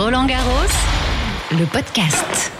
[0.00, 0.70] Roland Garros,
[1.50, 2.52] le podcast.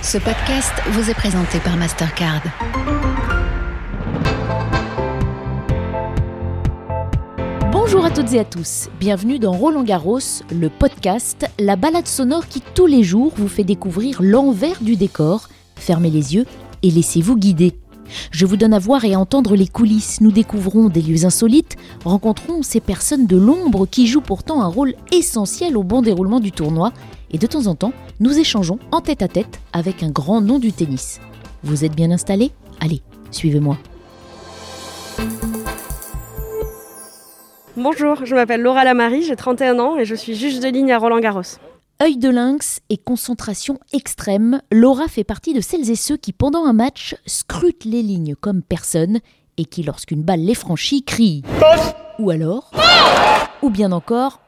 [0.00, 2.40] Ce podcast vous est présenté par Mastercard.
[7.72, 10.20] Bonjour à toutes et à tous, bienvenue dans Roland Garros,
[10.52, 15.48] le podcast, la balade sonore qui tous les jours vous fait découvrir l'envers du décor.
[15.74, 16.46] Fermez les yeux
[16.84, 17.74] et laissez-vous guider.
[18.30, 21.76] Je vous donne à voir et à entendre les coulisses, nous découvrons des lieux insolites,
[22.04, 26.52] rencontrons ces personnes de l'ombre qui jouent pourtant un rôle essentiel au bon déroulement du
[26.52, 26.92] tournoi,
[27.30, 30.58] et de temps en temps, nous échangeons en tête à tête avec un grand nom
[30.58, 31.20] du tennis.
[31.62, 32.52] Vous êtes bien installés?
[32.80, 33.76] Allez, suivez-moi.
[37.76, 40.98] Bonjour, je m'appelle Laura Lamarie, j'ai 31 ans et je suis juge de ligne à
[40.98, 41.42] Roland Garros.
[42.02, 46.66] Œil de lynx et concentration extrême, Laura fait partie de celles et ceux qui, pendant
[46.66, 49.20] un match, scrutent les lignes comme personne
[49.56, 51.42] et qui, lorsqu'une balle les franchit, crient
[52.18, 52.70] Ou alors
[53.62, 54.42] Ou bien encore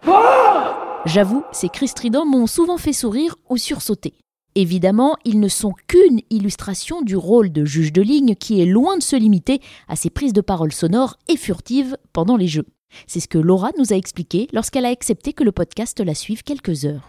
[1.06, 4.12] J'avoue, ces cris stridents m'ont souvent fait sourire ou sursauter.
[4.54, 8.98] Évidemment, ils ne sont qu'une illustration du rôle de juge de ligne qui est loin
[8.98, 12.66] de se limiter à ses prises de parole sonores et furtives pendant les jeux.
[13.06, 16.42] C'est ce que Laura nous a expliqué lorsqu'elle a accepté que le podcast la suive
[16.42, 17.08] quelques heures.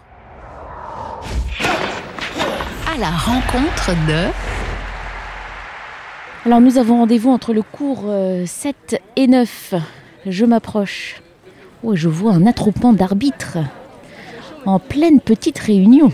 [2.99, 4.27] La rencontre de.
[6.45, 9.75] Alors nous avons rendez-vous entre le cours euh, 7 et 9.
[10.25, 11.21] Je m'approche.
[11.83, 13.57] Oh, je vois un attroupement d'arbitres
[14.65, 16.11] en pleine petite réunion.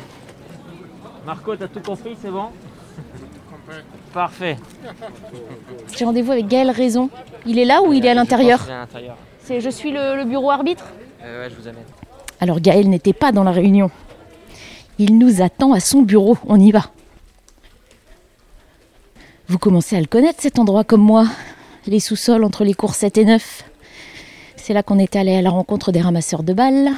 [1.26, 2.46] Marco, t'as tout compris, c'est bon?
[4.14, 4.58] Parfait.
[5.98, 7.10] J'ai rendez-vous avec Gaël Raison.
[7.48, 8.70] Il est là ou il est à l'intérieur?
[8.70, 9.16] Est à.
[9.40, 10.86] C'est je suis le, le bureau arbitre?
[11.24, 11.84] Euh, ouais, je vous amène.
[12.40, 13.90] Alors Gaël n'était pas dans la réunion.
[14.98, 16.38] Il nous attend à son bureau.
[16.48, 16.92] On y va.
[19.48, 21.28] Vous commencez à le connaître cet endroit comme moi.
[21.86, 23.64] Les sous-sols entre les cours 7 et 9.
[24.56, 26.92] C'est là qu'on est allé à la rencontre des ramasseurs de balles.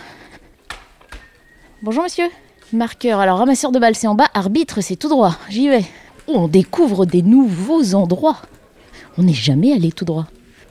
[1.82, 2.30] Bonjour monsieur.
[2.72, 3.20] Marqueur.
[3.20, 5.36] Alors ramasseur de balles c'est en bas, arbitre c'est tout droit.
[5.50, 5.84] J'y vais.
[6.28, 8.38] Oh, on découvre des nouveaux endroits.
[9.18, 10.28] On n'est jamais allé tout droit.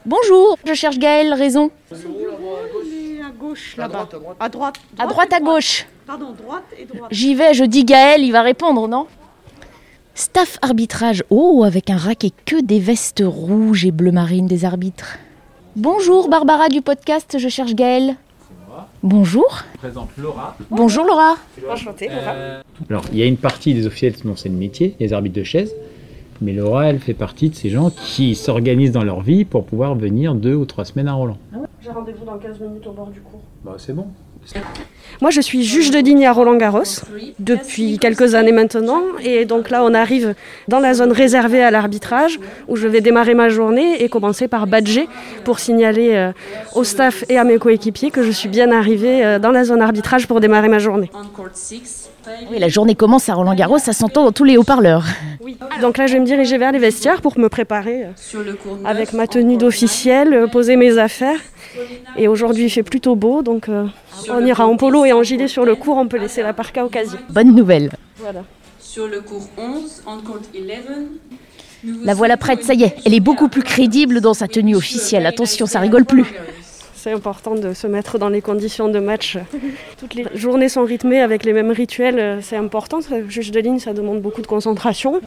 [0.06, 1.70] Bonjour, je cherche Gaël Raison.
[3.26, 4.08] À gauche là-bas.
[4.38, 4.76] À droite.
[4.98, 5.86] À droite, à gauche.
[6.06, 7.10] Pardon, droite et droite.
[7.10, 9.06] J'y vais, je dis Gaël, il va répondre, non?
[10.14, 11.24] Staff arbitrage.
[11.28, 15.18] Oh, avec un rack et que des vestes rouges et bleu marine des arbitres.
[15.74, 18.14] Bonjour Barbara du podcast, je cherche Gaël.
[19.02, 19.62] Bonjour.
[19.74, 20.56] Je présente Laura.
[20.70, 21.34] Bonjour Laura.
[21.68, 22.62] Enchantée, Laura.
[22.88, 25.44] Alors, il y a une partie des officiels dont c'est le métier, les arbitres de
[25.44, 25.74] chaise.
[26.40, 29.96] Mais Laura, elle fait partie de ces gens qui s'organisent dans leur vie pour pouvoir
[29.96, 31.38] venir deux ou trois semaines à Roland.
[31.86, 33.40] J'ai rendez-vous dans 15 minutes au bord du cours.
[33.64, 34.08] Bah, c'est bon.
[35.20, 36.82] Moi, je suis juge de ligne à Roland Garros
[37.38, 39.02] depuis quelques années maintenant.
[39.22, 40.34] Et donc là, on arrive
[40.66, 44.66] dans la zone réservée à l'arbitrage où je vais démarrer ma journée et commencer par
[44.66, 45.08] badger
[45.44, 46.32] pour signaler euh,
[46.74, 49.80] au staff et à mes coéquipiers que je suis bien arrivée euh, dans la zone
[49.80, 51.10] arbitrage pour démarrer ma journée.
[52.50, 55.04] Oui, la journée commence à Roland Garros, ça s'entend dans tous les haut-parleurs.
[55.80, 58.42] Donc là, je vais me diriger vers les vestiaires pour me préparer euh,
[58.84, 61.38] avec ma tenue d'officiel, poser mes affaires.
[62.16, 63.86] Et aujourd'hui, il fait plutôt beau, donc euh,
[64.30, 65.96] on ira en polo et en gilet sur le cours.
[65.96, 67.18] On peut laisser la parka au casier.
[67.30, 67.90] Bonne nouvelle.
[68.16, 68.42] Voilà.
[68.80, 70.62] Sur le cours 11, on court 11,
[71.84, 74.48] nous vous La voilà prête, ça y est, elle est beaucoup plus crédible dans sa
[74.48, 75.26] tenue officielle.
[75.26, 76.24] Attention, ça rigole plus.
[77.06, 79.38] C'est important de se mettre dans les conditions de match.
[80.00, 82.18] Toutes les journées sont rythmées avec les mêmes rituels.
[82.18, 82.98] euh, C'est important.
[83.28, 85.20] Juge de ligne, ça demande beaucoup de concentration.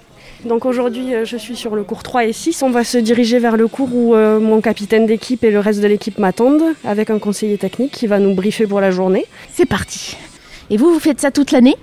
[0.43, 2.63] Donc aujourd'hui, euh, je suis sur le cours 3 et 6.
[2.63, 5.79] On va se diriger vers le cours où euh, mon capitaine d'équipe et le reste
[5.79, 9.25] de l'équipe m'attendent, avec un conseiller technique qui va nous briefer pour la journée.
[9.53, 10.17] C'est parti.
[10.69, 11.77] Et vous, vous faites ça toute l'année?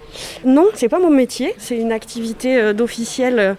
[0.45, 1.55] Non, c'est pas mon métier.
[1.57, 3.57] C'est une activité d'officiel.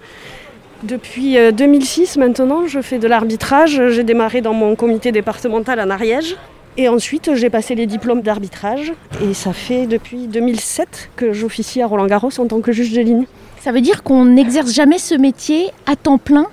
[0.84, 3.82] Euh, Depuis euh, 2006 maintenant, je fais de l'arbitrage.
[3.90, 6.36] J'ai démarré dans mon comité départemental en Ariège.
[6.80, 8.94] Et ensuite, j'ai passé les diplômes d'arbitrage.
[9.24, 13.02] Et ça fait depuis 2007 que j'officie à Roland Garros en tant que juge de
[13.02, 13.26] ligne.
[13.60, 16.48] Ça veut dire qu'on n'exerce jamais ce métier à temps plein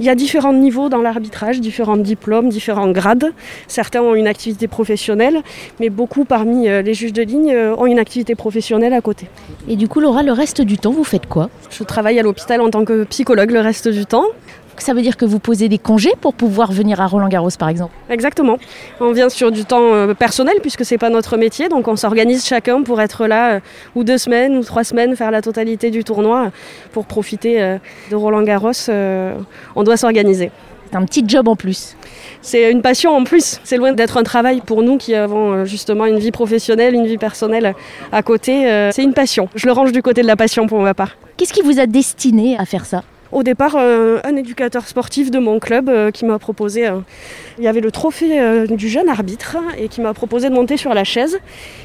[0.00, 3.32] Il y a différents niveaux dans l'arbitrage, différents diplômes, différents grades.
[3.66, 5.42] Certains ont une activité professionnelle,
[5.80, 9.26] mais beaucoup parmi euh, les juges de ligne euh, ont une activité professionnelle à côté.
[9.68, 11.50] Et du coup, Laura, le reste du temps, vous faites quoi?
[11.70, 14.26] Je travaille à l'hôpital en tant que psychologue le reste du temps.
[14.78, 17.68] Ça veut dire que vous posez des congés pour pouvoir venir à Roland Garros, par
[17.68, 18.58] exemple Exactement.
[19.00, 22.46] On vient sur du temps euh, personnel puisque c'est pas notre métier, donc on s'organise
[22.46, 23.60] chacun pour être là euh,
[23.94, 26.50] ou deux semaines ou trois semaines, faire la totalité du tournoi euh,
[26.92, 27.78] pour profiter
[28.10, 28.70] de Roland Garros.
[28.88, 29.34] euh,
[29.76, 30.50] On doit s'organiser.
[30.90, 31.96] C'est un petit job en plus.
[32.40, 33.60] C'est une passion en plus.
[33.64, 37.18] C'est loin d'être un travail pour nous qui avons justement une vie professionnelle, une vie
[37.18, 37.74] personnelle
[38.10, 38.88] à côté.
[38.92, 39.48] C'est une passion.
[39.54, 41.16] Je le range du côté de la passion pour ma part.
[41.36, 43.02] Qu'est-ce qui vous a destiné à faire ça?
[43.30, 47.00] Au départ, euh, un éducateur sportif de mon club euh, qui m'a proposé, euh,
[47.58, 50.94] il y avait le trophée du jeune arbitre et qui m'a proposé de monter sur
[50.94, 51.38] la chaise.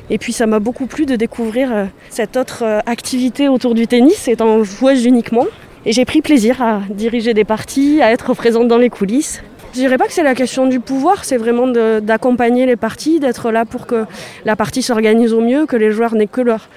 [0.09, 4.63] Et puis ça m'a beaucoup plu de découvrir cette autre activité autour du tennis, étant
[4.63, 5.47] joueuse uniquement.
[5.85, 9.41] Et j'ai pris plaisir à diriger des parties, à être présente dans les coulisses.
[9.73, 13.51] Je dirais pas que c'est la question du pouvoir, c'est vraiment d'accompagner les parties, d'être
[13.51, 14.05] là pour que
[14.45, 16.69] la partie s'organise au mieux, que les joueurs n'aient que leur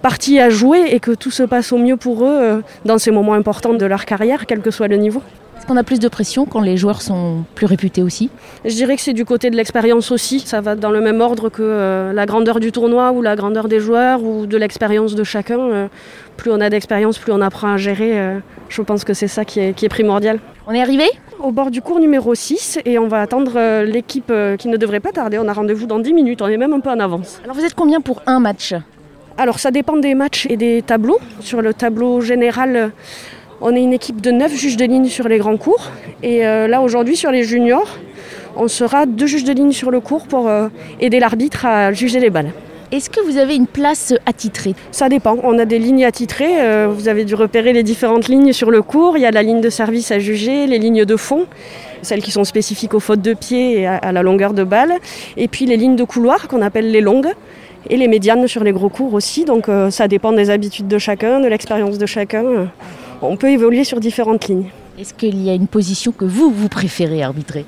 [0.00, 3.10] partie à jouer et que tout se passe au mieux pour eux euh, dans ces
[3.10, 5.22] moments importants de leur carrière, quel que soit le niveau.
[5.56, 8.30] Est-ce qu'on a plus de pression quand les joueurs sont plus réputés aussi?
[8.64, 10.40] Je dirais que c'est du côté de l'expérience aussi.
[10.40, 13.68] Ça va dans le même ordre que euh, la grandeur du tournoi ou la grandeur
[13.68, 15.60] des joueurs ou de l'expérience de chacun.
[15.60, 15.88] Euh,
[16.38, 18.40] plus on a d'expérience, plus on apprend à gérer.
[18.70, 20.38] Je pense que c'est ça qui est, qui est primordial.
[20.66, 21.04] On est arrivé?
[21.38, 25.12] Au bord du cours numéro 6 et on va attendre l'équipe qui ne devrait pas
[25.12, 25.38] tarder.
[25.38, 27.42] On a rendez-vous dans 10 minutes, on est même un peu en avance.
[27.44, 28.72] Alors vous êtes combien pour un match?
[29.38, 31.18] Alors ça dépend des matchs et des tableaux.
[31.40, 32.92] Sur le tableau général,
[33.60, 35.90] on est une équipe de 9 juges de ligne sur les grands cours.
[36.22, 37.98] Et euh, là aujourd'hui sur les juniors,
[38.56, 40.68] on sera deux juges de ligne sur le cours pour euh,
[41.00, 42.52] aider l'arbitre à juger les balles.
[42.92, 44.74] Est-ce que vous avez une place attitrée?
[44.90, 48.52] Ça dépend, on a des lignes attitrées, euh, vous avez dû repérer les différentes lignes
[48.52, 51.16] sur le cours, il y a la ligne de service à juger, les lignes de
[51.16, 51.46] fond,
[52.02, 54.94] celles qui sont spécifiques aux fautes de pied et à, à la longueur de balle,
[55.36, 57.32] et puis les lignes de couloir qu'on appelle les longues,
[57.88, 60.98] et les médianes sur les gros cours aussi, donc euh, ça dépend des habitudes de
[60.98, 62.68] chacun, de l'expérience de chacun.
[63.22, 64.70] On peut évoluer sur différentes lignes.
[64.98, 67.64] Est-ce qu'il y a une position que vous, vous préférez arbitrer?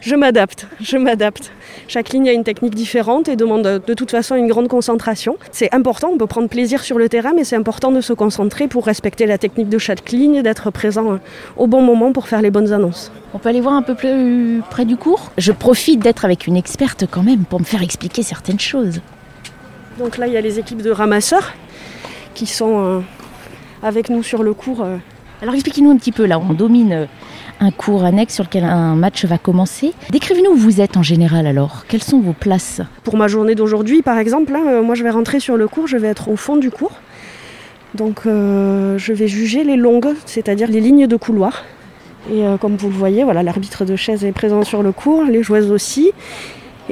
[0.00, 1.52] Je m'adapte, je m'adapte.
[1.86, 5.36] Chaque ligne a une technique différente et demande de toute façon une grande concentration.
[5.52, 8.66] C'est important, on peut prendre plaisir sur le terrain, mais c'est important de se concentrer
[8.66, 11.16] pour respecter la technique de chaque ligne, d'être présent euh,
[11.58, 13.12] au bon moment pour faire les bonnes annonces.
[13.34, 15.32] On peut aller voir un peu plus près du cours?
[15.36, 19.00] Je profite d'être avec une experte quand même pour me faire expliquer certaines choses.
[20.00, 21.52] Donc là, il y a les équipes de ramasseurs
[22.32, 23.00] qui sont euh,
[23.82, 24.82] avec nous sur le cours.
[24.82, 24.96] euh.
[25.42, 27.06] Alors expliquez-nous un petit peu là, on domine euh,
[27.60, 29.92] un cours annexe sur lequel un match va commencer.
[30.08, 31.84] Décrivez-nous où vous êtes en général alors.
[31.86, 32.80] Quelles sont vos places?
[33.04, 35.98] Pour ma journée d'aujourd'hui, par exemple, euh, moi je vais rentrer sur le cours, je
[35.98, 36.92] vais être au fond du cours.
[37.94, 41.64] Donc euh, je vais juger les longues, c'est-à-dire les lignes de couloir.
[42.32, 45.24] Et euh, comme vous le voyez, voilà, l'arbitre de chaise est présent sur le cours,
[45.24, 46.12] les joueuses aussi.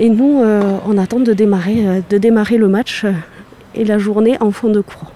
[0.00, 3.10] Et nous, euh, on attend de démarrer, euh, de démarrer le match euh,
[3.74, 5.10] et la journée en fond de cours.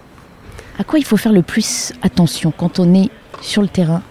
[0.76, 3.08] À quoi il faut faire le plus attention quand on est
[3.40, 4.02] sur le terrain?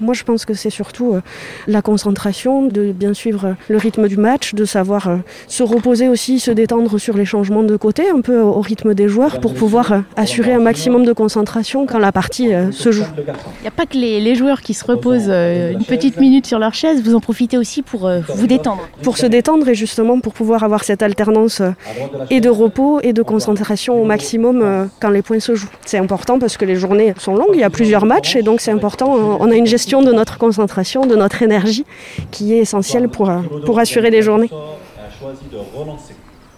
[0.00, 1.22] Moi, je pense que c'est surtout euh,
[1.66, 5.16] la concentration, de bien suivre euh, le rythme du match, de savoir euh,
[5.48, 9.08] se reposer aussi, se détendre sur les changements de côté, un peu au rythme des
[9.08, 13.04] joueurs, pour pouvoir assurer un maximum de concentration quand la partie se joue.
[13.16, 16.58] Il n'y a pas que les, les joueurs qui se reposent une petite minute sur
[16.58, 18.88] leur chaise, vous en profitez aussi pour vous détendre.
[19.02, 21.62] Pour se détendre et justement pour pouvoir avoir cette alternance
[22.30, 25.70] et de repos et de concentration au maximum quand les points se jouent.
[25.84, 28.60] C'est important parce que les journées sont longues, il y a plusieurs matchs et donc
[28.60, 29.14] c'est important.
[29.40, 31.84] On a une gestion de notre concentration, de notre énergie
[32.30, 34.50] qui est essentielle pour, euh, pour assurer les journées.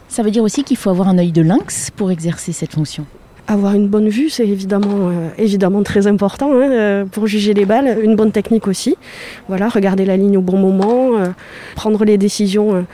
[0.09, 3.05] Ça veut dire aussi qu'il faut avoir un œil de lynx pour exercer cette fonction.
[3.47, 7.65] Avoir une bonne vue, c'est évidemment, euh, évidemment très important hein, euh, pour juger les
[7.65, 7.99] balles.
[8.03, 8.97] Une bonne technique aussi.
[9.49, 11.29] Voilà, regarder la ligne au bon moment, euh,
[11.75, 12.85] prendre les décisions,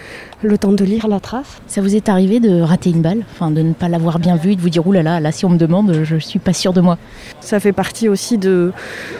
[0.47, 1.61] le temps de lire la trace.
[1.67, 4.57] Ça vous est arrivé de rater une balle, enfin de ne pas l'avoir bien vue,
[4.57, 6.81] de vous dire oulala, là, là si on me demande, je suis pas sûre de
[6.81, 6.99] moi.
[7.41, 8.73] Ça fait partie aussi de,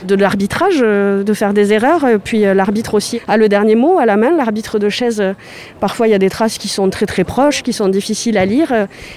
[0.07, 2.07] de l'arbitrage, euh, de faire des erreurs.
[2.23, 4.37] Puis euh, l'arbitre aussi a le dernier mot à la main.
[4.37, 5.33] L'arbitre de chaise, euh,
[5.81, 8.47] parfois il y a des traces qui sont très très proches, qui sont difficiles à
[8.47, 8.73] lire.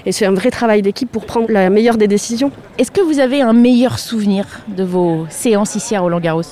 [0.05, 2.51] Et c'est un vrai travail d'équipe pour prendre la meilleure des décisions.
[2.77, 6.43] Est-ce que vous avez un meilleur souvenir de vos séances ici à Roland Garros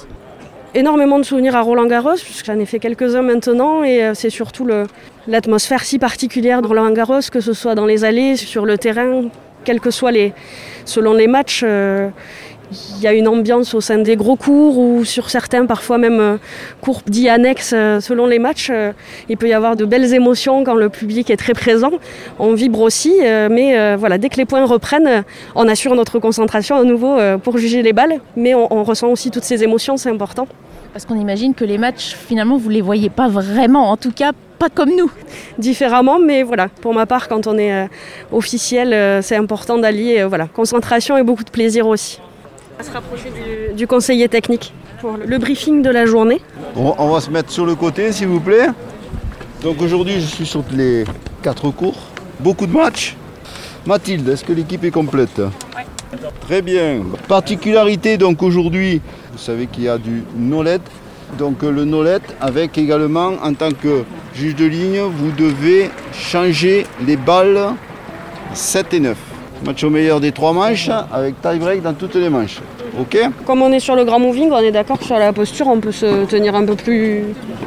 [0.76, 4.30] énormément de souvenirs à Roland Garros, puisque j'en ai fait quelques-uns maintenant, et euh, c'est
[4.30, 4.68] surtout
[5.28, 9.24] l'atmosphère si particulière de Roland Garros, que ce soit dans les allées, sur le terrain,
[9.64, 10.34] quels que soient les,
[10.86, 11.64] selon les matchs.
[11.64, 12.10] euh,
[12.98, 16.20] il y a une ambiance au sein des gros cours ou sur certains, parfois même
[16.20, 16.38] euh,
[16.82, 18.72] cours dits annexes, euh, selon les matchs.
[19.30, 21.92] il peut y avoir de belles émotions quand le public est très présent.
[22.40, 26.84] On vibre aussi, mais voilà, dès que les points reprennent, on assure notre concentration à
[26.84, 28.20] nouveau pour juger les balles.
[28.36, 30.48] Mais on ressent aussi toutes ces émotions, c'est important.
[30.96, 34.32] Parce qu'on imagine que les matchs, finalement, vous les voyez pas vraiment, en tout cas
[34.58, 35.12] pas comme nous.
[35.58, 37.88] différemment, mais voilà, pour ma part, quand on est euh,
[38.32, 42.22] officiel, euh, c'est important d'allier euh, voilà, concentration et beaucoup de plaisir aussi.
[42.80, 46.40] À se rapprocher du, du conseiller technique pour le briefing de la journée.
[46.78, 48.68] On, on va se mettre sur le côté, s'il vous plaît.
[49.64, 51.04] Donc aujourd'hui, je suis sur les
[51.44, 51.98] quatre cours.
[52.40, 53.18] Beaucoup de matchs.
[53.86, 55.42] Mathilde, est-ce que l'équipe est complète?
[56.42, 57.02] Très bien.
[57.28, 60.80] Particularité donc aujourd'hui, vous savez qu'il y a du no-let.
[61.38, 64.04] Donc le no-let avec également en tant que
[64.34, 67.74] juge de ligne, vous devez changer les balles
[68.54, 69.18] 7 et 9.
[69.66, 72.60] Match au meilleur des trois manches avec tie-break dans toutes les manches.
[73.00, 73.18] Ok?
[73.46, 75.80] Comme on est sur le grand moving, on est d'accord que sur la posture, on
[75.80, 77.24] peut se tenir un peu plus.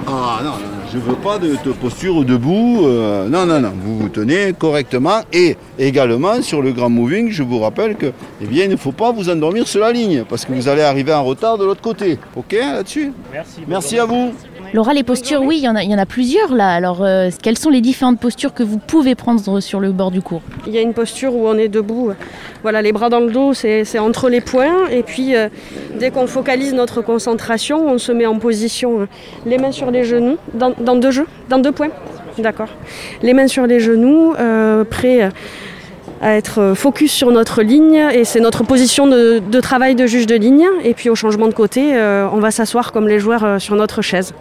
[0.06, 2.86] Ah non, non, je veux pas de, de posture debout.
[2.86, 3.72] euh, non, non, non.
[3.82, 5.20] Vous vous tenez correctement.
[5.32, 8.92] Et également, sur le grand moving, je vous rappelle que, eh bien, il ne faut
[8.92, 11.82] pas vous endormir sur la ligne parce que vous allez arriver en retard de l'autre
[11.82, 12.18] côté.
[12.36, 13.12] Ok là-dessus?
[13.32, 13.60] Merci.
[13.66, 14.32] Merci à vous.
[14.74, 16.68] Laura, les postures, oui, il y, en a- il y en a plusieurs là.
[16.70, 20.20] Alors, euh, quelles sont les différentes postures que vous pouvez prendre sur le bord du
[20.20, 20.42] cours?
[20.66, 22.12] Il y a une posture où on est debout.
[22.62, 24.88] Voilà, les bras dans le dos, c'est entre les poings.
[24.90, 25.48] Et puis, euh,
[25.98, 29.06] dès qu'on focalise notre concentration, on se met en position, euh,
[29.46, 31.88] les mains sur les genoux, dans, dans deux jeux, dans deux points.
[32.36, 32.68] D'accord.
[33.22, 35.30] Les mains sur les genoux, euh, prêts
[36.20, 38.02] à être focus sur notre ligne.
[38.12, 40.66] Et c'est notre position de, de travail de juge de ligne.
[40.84, 43.74] Et puis, au changement de côté, euh, on va s'asseoir comme les joueurs euh, sur
[43.76, 44.34] notre chaise.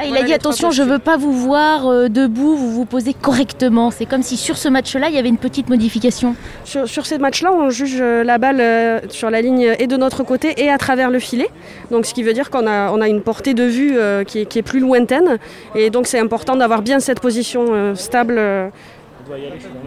[0.00, 0.94] Là, il Voilà a dit attention, je postures.
[0.94, 3.90] veux pas vous voir euh, debout, vous vous posez correctement.
[3.90, 6.36] C'est comme si sur ce match-là, il y avait une petite modification.
[6.64, 9.96] Sur, sur ces matchs-là, on juge euh, la balle euh, sur la ligne et de
[9.98, 11.50] notre côté et à travers le filet.
[11.90, 14.38] Donc, ce qui veut dire qu'on a, on a une portée de vue euh, qui,
[14.38, 15.36] est, qui est plus lointaine.
[15.74, 18.40] Et donc, c'est important d'avoir bien cette position stable.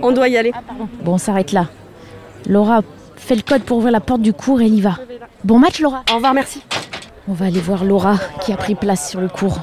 [0.03, 0.51] on doit y aller.
[1.01, 1.70] Bon, on s'arrête là.
[2.48, 2.82] Laura
[3.15, 4.98] fait le code pour ouvrir la porte du cours et elle y va.
[5.43, 6.03] Bon match, Laura.
[6.12, 6.62] Au revoir, merci.
[7.27, 9.58] On va aller voir Laura qui a pris place sur le cours.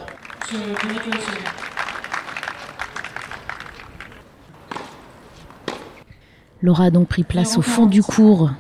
[6.62, 8.50] Laura a donc pris place au fond du cours,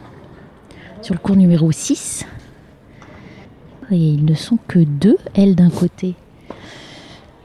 [1.02, 2.26] sur le cours numéro 6.
[3.90, 6.14] Et ils ne sont que deux, elle d'un côté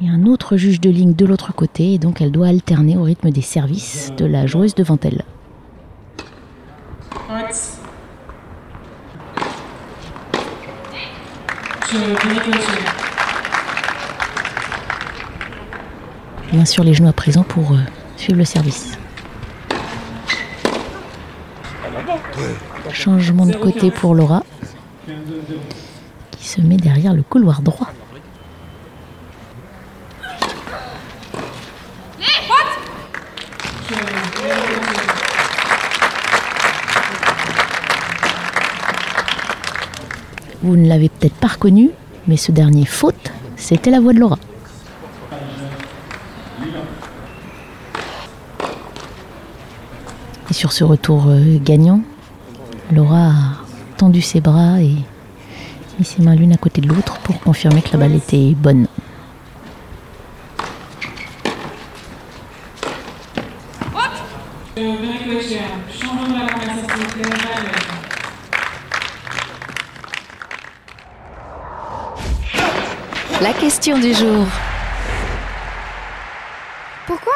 [0.02, 1.94] et un autre juge de ligne de l'autre côté.
[1.94, 5.24] Et donc elle doit alterner au rythme des services de la joueuse devant elle.
[16.56, 17.80] Bien sûr, les genoux à présent pour euh,
[18.16, 18.98] suivre le service.
[22.94, 24.42] Changement de côté pour Laura,
[26.32, 27.90] qui se met derrière le couloir droit.
[40.64, 41.90] Vous ne l'avez peut-être pas reconnu,
[42.30, 44.40] mais ce dernier faute, c'était la voix de Laura.
[50.56, 52.00] Sur ce retour euh, gagnant,
[52.90, 53.34] Laura a
[53.98, 54.96] tendu ses bras et
[56.00, 58.88] mis ses mains l'une à côté de l'autre pour confirmer que la balle était bonne.
[73.42, 74.46] La question du jour.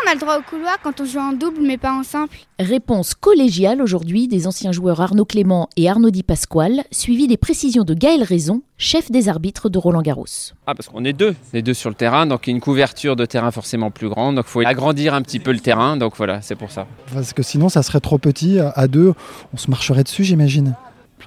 [0.09, 3.13] A le droit au couloir quand on joue en double mais pas en simple Réponse
[3.13, 7.93] collégiale aujourd'hui des anciens joueurs Arnaud Clément et Arnaud Di Pasquale, suivi des précisions de
[7.93, 10.25] Gaël Raison, chef des arbitres de Roland Garros.
[10.65, 12.61] Ah, parce qu'on est deux, les deux sur le terrain, donc il y a une
[12.61, 15.95] couverture de terrain forcément plus grande, donc il faut agrandir un petit peu le terrain,
[15.95, 16.87] donc voilà, c'est pour ça.
[17.13, 18.57] Parce que sinon, ça serait trop petit.
[18.59, 19.13] À deux,
[19.53, 20.75] on se marcherait dessus, j'imagine.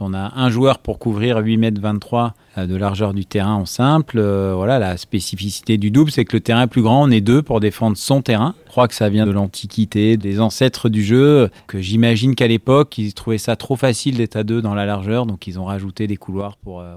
[0.01, 3.67] On a un joueur pour couvrir 8 mètres 23 euh, de largeur du terrain en
[3.67, 4.19] simple.
[4.19, 7.05] Euh, voilà, la spécificité du double, c'est que le terrain plus grand.
[7.05, 8.55] On est deux pour défendre son terrain.
[8.67, 12.97] Je crois que ça vient de l'Antiquité, des ancêtres du jeu, que j'imagine qu'à l'époque,
[12.99, 16.07] ils trouvaient ça trop facile d'être à deux dans la largeur, donc ils ont rajouté
[16.07, 16.95] des couloirs pour euh,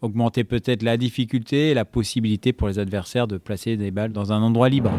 [0.00, 4.32] augmenter peut-être la difficulté et la possibilité pour les adversaires de placer des balles dans
[4.32, 4.90] un endroit libre.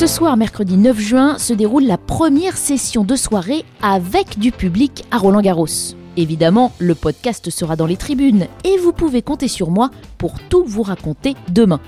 [0.00, 5.04] Ce soir, mercredi 9 juin, se déroule la première session de soirée avec du public
[5.10, 5.66] à Roland Garros.
[6.16, 10.64] Évidemment, le podcast sera dans les tribunes et vous pouvez compter sur moi pour tout
[10.64, 11.80] vous raconter demain.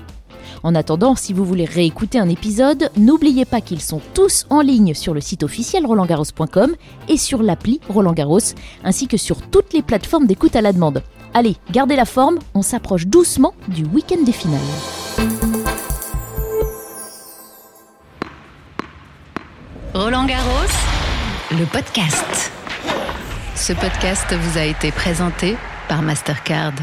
[0.61, 4.93] En attendant, si vous voulez réécouter un épisode, n'oubliez pas qu'ils sont tous en ligne
[4.93, 6.75] sur le site officiel rolandgarros.com
[7.09, 8.53] et sur l'appli Roland Garros,
[8.83, 11.01] ainsi que sur toutes les plateformes d'écoute à la demande.
[11.33, 14.59] Allez, gardez la forme, on s'approche doucement du week-end des finales.
[19.93, 20.73] Roland Garros,
[21.51, 22.51] le podcast.
[23.55, 25.55] Ce podcast vous a été présenté
[25.87, 26.73] par Mastercard.